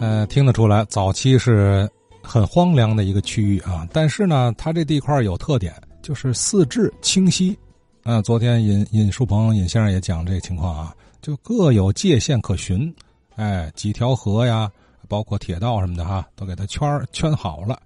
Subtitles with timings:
[0.00, 1.88] 呃，听得出来，早期是
[2.22, 3.86] 很荒凉的一个区域啊。
[3.92, 7.56] 但是呢，它这地块有特点，就是四至清晰。
[8.04, 12.94] 啊，昨天尹尹树鹏尹先生也讲这个情况啊，就各有界限可循。
[13.34, 14.70] 哎，几条河呀，
[15.08, 17.78] 包括铁道什么的哈，都给它圈圈好了。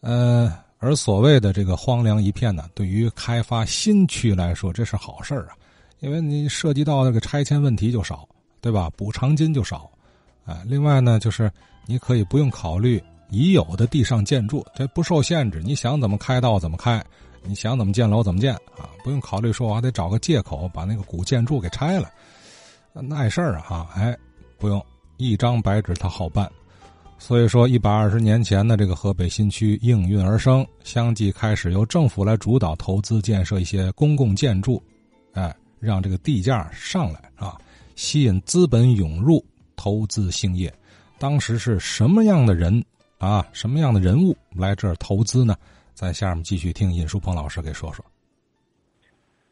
[0.00, 5.52] 呃，而所谓的这个荒凉一片呢，对于开发新区来说，这是好事啊，
[6.00, 8.26] 因为你涉及到那个拆迁问题就少，
[8.62, 8.90] 对吧？
[8.96, 9.90] 补偿金就少。
[10.48, 11.52] 啊，另外呢，就是
[11.84, 17.04] 你可以不用考虑已有的地上建筑，这不受限制，你想怎么开道怎么开，
[17.42, 22.10] 你想怎么建楼怎么建啊，不用考虑说我还得找个借口把那个古建筑给拆了，
[22.94, 24.16] 那碍事儿啊哈，哎，
[24.56, 24.82] 不用
[25.18, 26.50] 一张白纸它好办，
[27.18, 34.82] 所以说一百二十年前的这个河北新区应运而生，相继开始由政府来主导投资建设一些公共建筑，
[35.34, 37.58] 哎，让这个地价上来啊，
[37.96, 39.44] 吸引资本涌入。
[39.78, 40.70] 投资兴业，
[41.20, 42.84] 当时是什么样的人
[43.18, 43.46] 啊？
[43.52, 45.54] 什么样的人物来这儿投资呢？
[45.94, 48.04] 在下面继续听尹树鹏老师给说说。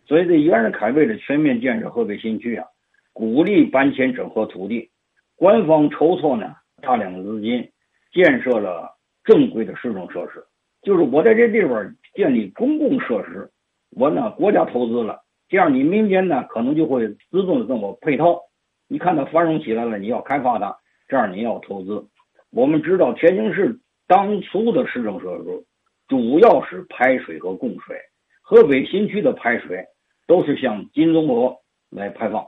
[0.06, 2.66] 所以，这袁世凯为了全面建设河北新区啊，
[3.12, 4.90] 鼓励搬迁整合土地，
[5.36, 7.68] 官方筹措呢大量的资金，
[8.12, 10.44] 建设了正规的市政设施。
[10.82, 13.50] 就是我在这地方建立公共设施，
[13.90, 18.40] 我呢国家投资了，这样你民间呢可能就会自动的这么配套。
[18.88, 20.76] 你看它繁荣起来了，你要开发它，
[21.08, 22.06] 这样你要投资。
[22.50, 25.64] 我们知道天津市当初的市政设施
[26.06, 27.96] 主要是排水和供水，
[28.40, 29.84] 河北新区的排水
[30.28, 31.56] 都是向金钟河
[31.90, 32.46] 来排放。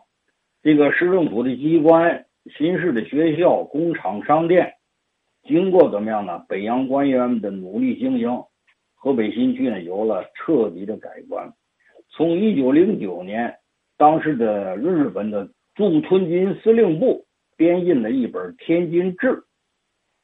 [0.63, 2.25] 这个市政府的机关、
[2.57, 4.75] 新市的学校、工厂、商店，
[5.43, 6.39] 经过怎么样呢？
[6.49, 8.31] 北洋官员们的努力经营，
[8.95, 11.53] 河北新区呢有了彻底的改观。
[12.11, 13.57] 从一九零九年，
[13.97, 15.49] 当时的日本的。
[15.79, 17.25] 驻屯军司令部
[17.57, 19.29] 编印了一本《天津志》，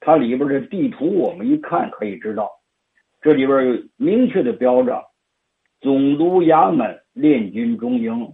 [0.00, 2.50] 它里边的地图我们一看可以知道，
[3.22, 5.04] 这里边有明确的标着
[5.80, 8.32] 总督衙门练军中营、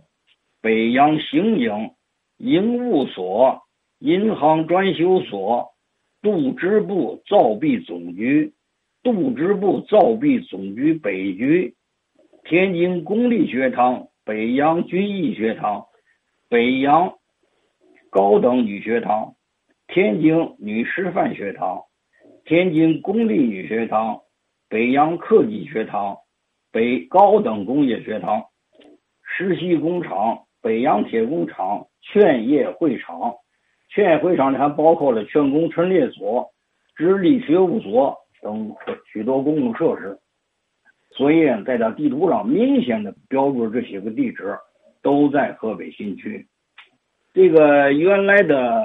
[0.63, 1.91] 北洋行营、
[2.39, 3.65] 营务所、
[3.99, 5.75] 银行专修所、
[6.23, 8.55] 度支部造币总局、
[9.03, 11.75] 度支部造币总局北局、
[12.45, 15.85] 天津公立学堂、北洋军艺学堂。
[16.49, 17.15] 北洋
[18.11, 19.35] 高等女学堂、
[19.87, 21.81] 天津女师范学堂、
[22.45, 24.21] 天津公立女学堂、
[24.69, 26.17] 北洋科技学堂、
[26.73, 28.43] 北高等工业学堂、
[29.23, 33.35] 石溪工厂、北洋铁工厂、劝业会场、
[33.89, 36.51] 劝业会场里还包括了劝工陈列所、
[36.97, 38.75] 直隶学务所等
[39.13, 40.19] 许多公共设施。
[41.13, 44.59] 所以，在这地图上明显的标注这些个地址。
[45.03, 46.47] 都在河北新区，
[47.33, 48.85] 这个原来的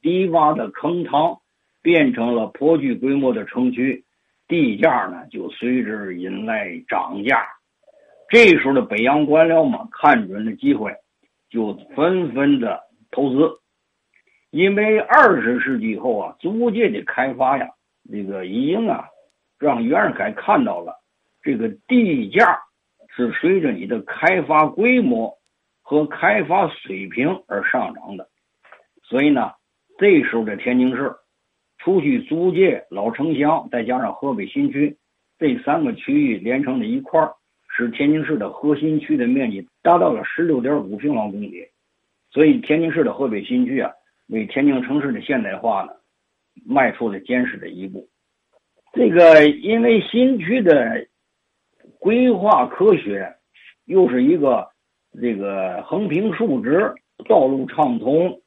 [0.00, 1.38] 低洼的坑塘
[1.82, 4.04] 变成了颇具规模的城区，
[4.46, 7.46] 地价呢就随之引来涨价。
[8.30, 10.94] 这时候的北洋官僚们看准了机会，
[11.50, 12.80] 就纷纷的
[13.10, 13.60] 投资。
[14.50, 17.68] 因为二十世纪以后啊，租界的开发呀，
[18.10, 19.04] 这个已经啊，
[19.58, 20.94] 让袁世凯看到了
[21.42, 22.62] 这个地价。
[23.16, 25.37] 是随着你的开发规模
[25.88, 28.28] 和开发水平而上涨的，
[29.02, 29.52] 所以呢，
[29.96, 31.14] 这时候的天津市，
[31.78, 34.98] 除去租界、老城乡，再加上河北新区
[35.38, 37.32] 这三个区域连成了一块儿，
[37.74, 41.64] 使天津市的核心区的面积达到了十六点五平方公里。
[42.30, 43.90] 所以，天津市的河北新区啊，
[44.26, 45.92] 为天津城市的现代化呢，
[46.66, 48.06] 迈出了坚实的一步。
[48.92, 51.06] 这个因为新区的。
[52.00, 53.34] 规划科学，
[53.86, 54.68] 又是一个
[55.20, 56.92] 这个横平竖直、
[57.28, 58.40] 道路畅通、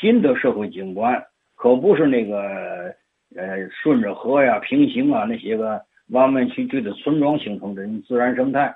[0.00, 1.22] 新的社会景观，
[1.54, 2.94] 可不是那个
[3.36, 8.74] 呃顺着河呀、平行啊那些个弯弯曲曲的村庄形成的自然生态。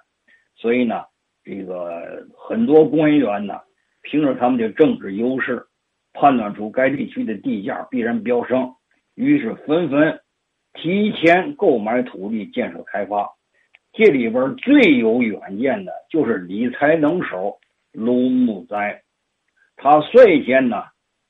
[0.56, 1.04] 所以呢，
[1.44, 3.54] 这个很多官员呢，
[4.02, 5.66] 凭着他们的政治优势，
[6.12, 8.74] 判断出该地区的地价必然飙升，
[9.14, 10.20] 于是纷纷
[10.74, 13.37] 提前购买土地建设开发。
[13.98, 17.58] 这里边最有远见的就是理财能手
[17.90, 19.02] 卢木斋，
[19.74, 20.84] 他率先呢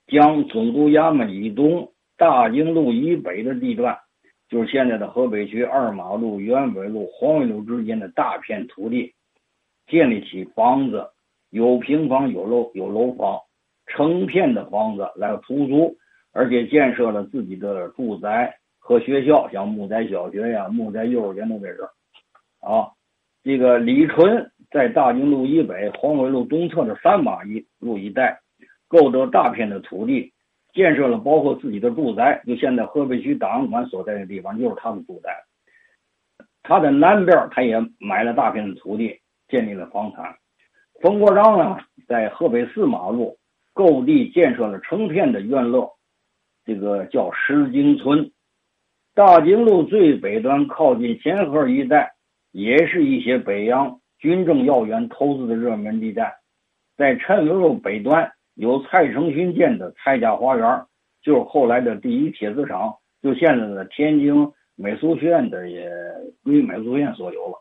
[0.06, 3.96] 将总督衙门以东、大经路以北的地段，
[4.50, 9.14] 就是现在的河北区二马路、原纬路、黄纬路之间的大片土地，
[9.86, 11.06] 建立起房子，
[11.48, 13.40] 有平房、有楼、有楼房，
[13.86, 15.96] 成片的房子来出租，
[16.34, 21.88] 而且建设了自己的住宅和学校，像木斋小学呀、木斋幼儿园都在这儿。
[22.68, 22.92] 啊，
[23.42, 28.38] 这个李纯在大经路以北、黄纬路东侧的三马一路一带，
[28.88, 30.34] 购得大片的土地，
[30.74, 35.30] 建设了包括自己的住宅，就现在河北区档案馆所在的地方就是他的住宅。
[36.62, 39.18] 他的南边，他也买了大片的土地，
[39.48, 40.36] 建立了房产。
[41.00, 43.38] 冯国璋呢，在河北四马路
[43.72, 45.96] 购地建设了成片的院落，
[46.66, 48.30] 这个叫石经村。
[49.14, 52.12] 大经路最北端靠近咸河一带，
[52.52, 56.36] 也是一些北洋军政要员投资的热门地带。
[56.96, 60.84] 在陈文路北端有蔡成勋建的蔡家花园，
[61.22, 65.90] 就是后来的第一铁丝厂，就现在的天津美术学院的也
[66.42, 67.54] 归美术学院所有了。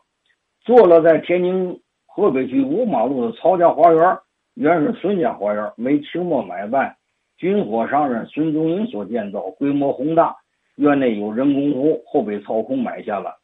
[0.60, 4.18] 坐落在天津河北区五马路的曹家花园，
[4.54, 6.96] 原是孙家花园，为清末买办
[7.36, 10.34] 军火商人孙中英所建造，规模宏大。
[10.74, 13.36] 院内有人工湖，后被操控买下了。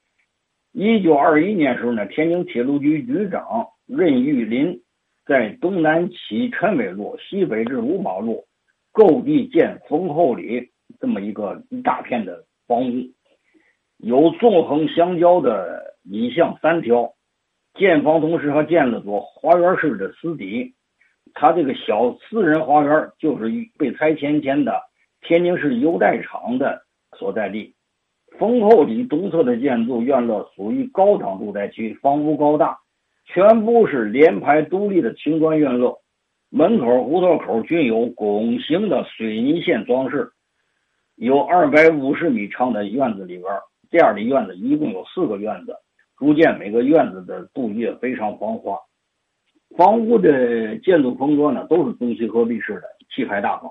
[0.76, 4.82] 一九二一年时候呢，天津铁路局局长任玉林
[5.24, 8.44] 在东南起陈伟路，西北至五马路
[8.90, 13.04] 购地建丰厚里这么一个一大片的房屋，
[13.98, 17.14] 有纵横相交的里巷三条。
[17.74, 20.74] 建房同时还建了座花园式的私邸，
[21.34, 23.48] 他这个小私人花园就是
[23.78, 24.82] 被拆迁前的
[25.20, 26.82] 天津市优待厂的。
[27.16, 27.76] 所在地，
[28.38, 32.78] 丰厚里东侧的建筑院落属于高档住宅区，房屋高大，
[33.26, 36.00] 全部是连排独立的青砖院落，
[36.50, 40.31] 门口、胡同口均有拱形的水泥线装饰。
[41.16, 43.46] 有二百五十米长的院子里边，
[43.88, 45.76] 这样的院子一共有四个院子，
[46.19, 48.76] 逐渐每个院子的布局非常繁华。
[49.76, 52.82] 房屋的建筑风格呢，都是中西合璧式的，
[53.14, 53.70] 气派大方。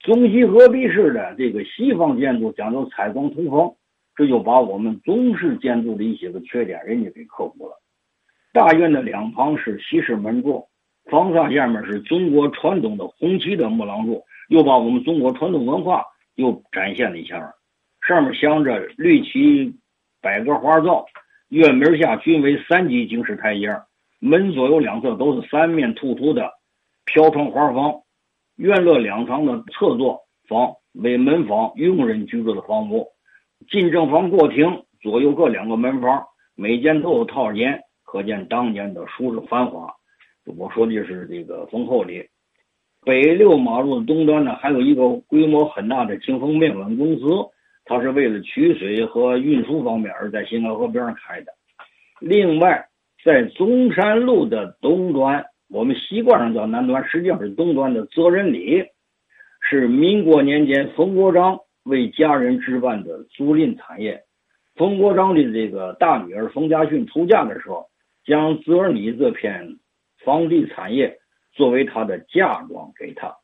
[0.00, 3.72] 中西合璧式的这个西方建筑讲究采光通风，
[4.16, 7.80] 这就把我们中式建筑的一些个缺点人家给克服了。
[8.52, 10.64] 大院的两旁是西式门柱，
[11.10, 16.04] 房上下面是中国传统的红旗的木廊柱，又把我们中国传统文化
[16.36, 17.54] 又展现了一下。
[18.06, 19.74] 上面镶着绿旗
[20.20, 21.04] 百格花罩，
[21.48, 23.68] 院门下均为三级经式台阶，
[24.20, 26.52] 门左右两侧都是三面突出的
[27.04, 28.02] 飘窗花房。
[28.56, 33.08] 院落两旁的侧座房为门房，佣人居住的房屋。
[33.70, 36.24] 进正房过厅，左右各两个门房，
[36.54, 39.92] 每间都有套间，可见当年的舒适繁华。
[40.56, 42.26] 我说的是这个丰厚里。
[43.04, 47.24] 北六马路的东端呢，还有一个规模很大的清风面粉公司，
[47.84, 51.52] 它是为了取水和运输方面而在新河河边上开的。
[52.20, 52.86] 另外，
[53.24, 55.44] 在中山路的东端。
[55.70, 58.84] 我们习惯上叫南端，实际上是东端的责任里，
[59.60, 64.24] 是民国年间冯国璋为家人置办的租赁产业。
[64.74, 67.86] 冯国璋的这个大女儿冯家训出嫁的时候，
[68.24, 69.78] 将泽尔里这片
[70.24, 71.18] 房地产业
[71.52, 73.36] 作为她的嫁妆给他。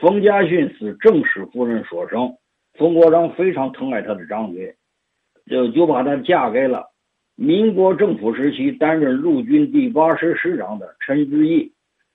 [0.00, 2.36] 冯家训是正室夫人所生，
[2.74, 4.74] 冯国璋非常疼爱他的长女，
[5.46, 6.92] 就就把她嫁给了。
[7.36, 11.72] 民国政府时期，担任陆军第八师师长的陈之义，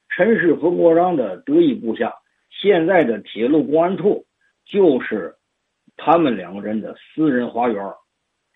[0.07, 2.13] 陈是冯国璋的得意部下。
[2.49, 4.25] 现在的铁路公安处
[4.65, 5.35] 就是
[5.99, 7.83] 他们两个人的私人花园。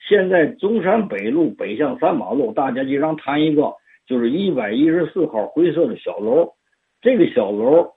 [0.07, 3.73] 现在中山北路北向三马路，大家经常谈一个，
[4.07, 6.51] 就是一百一十四号灰色的小楼。
[7.01, 7.93] 这个小楼，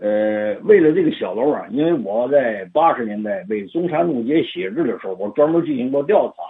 [0.00, 6.42] 呃，为了这个小楼啊，因为我在八十年代为中山路街写字的时候，我专门进行过调查。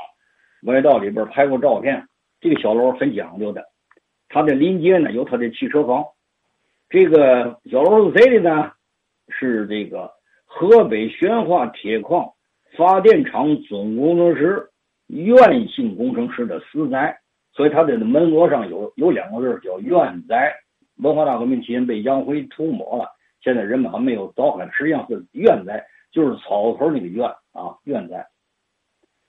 [0.65, 2.07] 我也到里边拍过照片，
[2.41, 3.65] 这个小楼很讲究的，
[4.29, 6.05] 它的临街呢有它的汽车房。
[6.89, 8.73] 这个小楼是谁的呢？
[9.29, 10.11] 是这个
[10.55, 12.31] 河北宣化铁矿
[12.77, 14.69] 发电厂总工程师
[15.07, 17.19] 院性工程师的私宅，
[17.55, 20.55] 所以他的门额上有有两个字叫院宅。
[20.99, 23.07] 文化大革命期间被洋灰涂抹了，
[23.43, 25.83] 现在人们还没有凿开，实际上是院宅，
[26.13, 28.27] 就是草头那个院啊，院宅。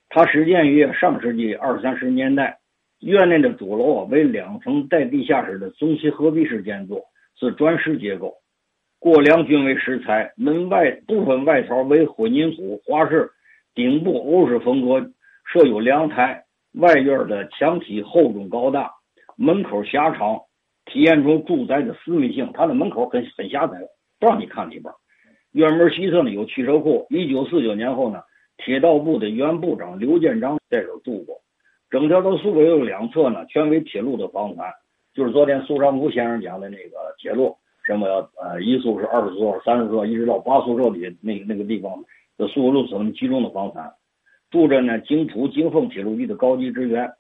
[0.10, 2.60] 它始建于上世纪二三十年代，
[3.00, 7.02] 院内的主楼为两层带地下室的中西合璧式建筑，
[7.40, 8.36] 是砖石结构，
[9.04, 13.30] 过梁均为石材，门外部分外槽为混凝土花式，
[13.76, 15.12] 顶部欧式风格，
[15.52, 16.46] 设有凉台。
[16.76, 18.90] 外院的墙体厚重高大，
[19.36, 20.40] 门口狭长，
[20.86, 22.50] 体现出住宅的私密性。
[22.54, 23.78] 它的门口很很狭窄，
[24.22, 24.86] 不让你看里边。
[25.52, 27.06] 院门西侧呢有汽车库。
[27.10, 28.22] 一九四九年后呢。
[28.58, 31.36] 铁道部的原部长刘建章在这住过，
[31.90, 34.72] 整条的苏北路两侧呢，全为铁路的房产，
[35.14, 38.08] 就是昨天苏尚福先生讲的那个铁路，什么
[38.42, 42.04] 呃一宿舍、二宿舍、三宿舍，一直到八宿舍里那那个地方
[42.38, 43.92] 的苏北路所集中的房产，
[44.50, 47.12] 住着呢京浦京奉铁路局的高级职员。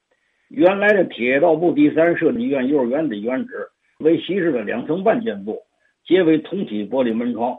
[0.49, 3.67] 原来的铁道部第三设计院幼儿园的原址
[3.99, 5.57] 为西式的两层半建筑，
[6.05, 7.57] 皆为通体玻璃门窗。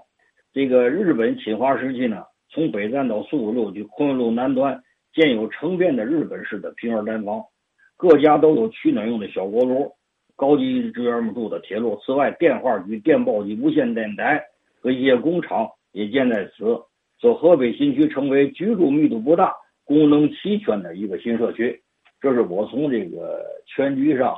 [0.52, 4.80] 这个日本侵华时期呢，从北站到苏五路及昆仑路南端
[5.12, 7.42] 建有成片的日本式的平房单房，
[7.96, 9.92] 各家都有取暖用的小锅炉，
[10.37, 11.99] 高级职员们住的铁路。
[12.05, 14.43] 此外，电话局、电报局无线电台
[14.81, 16.81] 和一些工厂也建在此，
[17.21, 19.53] 使河北新区成为居住密度不大、
[19.85, 21.83] 功能齐全的一个新社区。
[22.21, 24.37] 这是我从这个全局上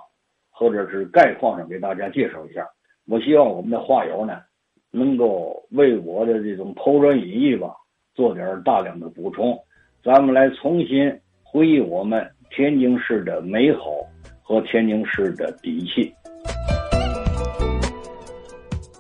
[0.51, 2.67] 或者是概况上给大家介绍一下。
[3.09, 4.41] 我希望我们的话友呢。
[4.93, 7.75] 能够为我的这种抛砖引玉吧，
[8.15, 9.55] 做点大量的补充，
[10.03, 11.13] 咱们来重新
[11.43, 13.91] 回忆我们天津市的美好
[14.47, 16.15] 和天津市的底气。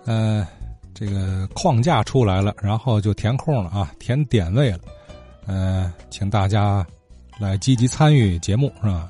[0.04, 0.44] 呃，
[0.92, 4.80] 这个框架出来了，然后就填空了啊，填点位了。
[5.46, 6.84] 呃，请大家
[7.38, 9.08] 来积极参与节目是吧？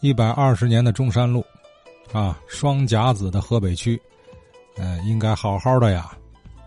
[0.00, 1.44] 一百二十年的中山路，
[2.12, 4.00] 啊，双甲子的河北区。
[4.76, 6.12] 呃，应该好好的呀，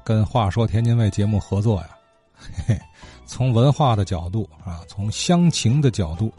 [0.03, 1.89] 跟《话说天津卫》节目合作呀。
[2.33, 2.81] 嘿嘿，
[3.25, 6.33] 从文化的角度啊，从乡情的角度，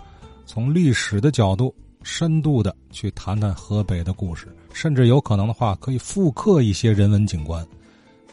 [0.45, 1.75] 从历史的角度，
[2.09, 7.65] 深度的去谈谈河北的故事，甚至有可能的话，可以复刻一些人文景观，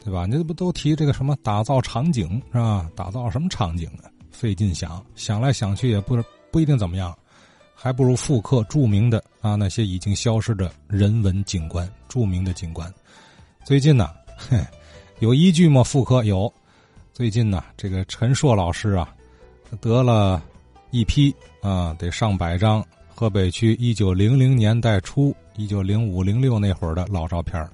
[0.01, 0.25] 对吧？
[0.25, 2.89] 你这不都提这个什么打造场景是吧？
[2.95, 4.03] 打造什么场景呢？
[4.31, 6.17] 费劲想，想来想去也不
[6.49, 7.13] 不一定怎么样，
[7.75, 12.91] 还不如复刻著名的啊那些已经消失的人文景观，著名的景观。
[13.65, 14.09] 最近呢，
[15.19, 15.83] 有依据吗？
[15.83, 16.51] 复刻有。
[17.11, 19.13] 最近呢，这个陈硕老师啊，
[19.81, 20.41] 得了
[20.91, 22.83] 一批啊，得上百张
[23.17, 27.65] 河北区一九零零年代初、一九零五零六那会儿的老照片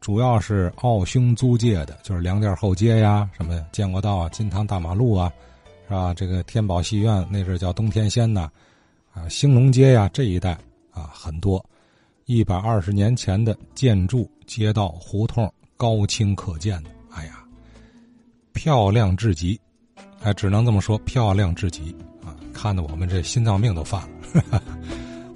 [0.00, 5.32] 主要是奥匈租界的，就是粮店后街呀，什么建国道啊、金堂大马路啊，
[5.88, 6.14] 是吧？
[6.14, 8.48] 这个天宝戏院那是叫东天仙呐，
[9.12, 10.52] 啊，兴隆街呀这一带
[10.92, 11.62] 啊很多。
[12.26, 17.42] 一百二十年前的建筑、街道、胡同，高清可见的，哎呀，
[18.52, 19.60] 漂亮至极，
[20.20, 21.92] 还只能这么说，漂亮至极！
[22.60, 24.60] 看得我们这心脏病都犯了。